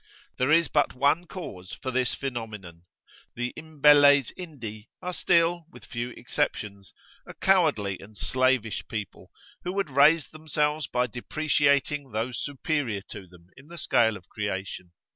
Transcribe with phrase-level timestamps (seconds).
[0.39, 2.85] There is but one cause for this phenomenon;
[3.35, 9.29] the "imbelles Indi" are still, with few exceptions,[FN#17] a cowardly and slavish people,
[9.63, 14.91] who would raise themselves by depreciating those superior to them in the scale of creation.